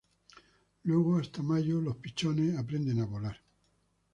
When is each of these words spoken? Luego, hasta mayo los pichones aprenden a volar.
Luego, 0.81 1.19
hasta 1.19 1.43
mayo 1.43 1.79
los 1.79 1.97
pichones 1.97 2.57
aprenden 2.57 3.01
a 3.01 3.05
volar. 3.05 3.37